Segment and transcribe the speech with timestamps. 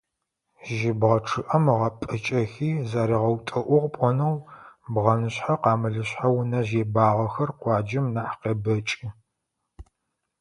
[0.75, 4.35] Жьыбгъэ чъыӀэм ыгъэпӀыкӀэхи заригъэутӀыӀугъ пloнэу,
[4.93, 9.09] бгъэнышъхьэ-къамылышъхьэ унэжъ ебагъэхэр къуаджэм нахь къебэкӀы.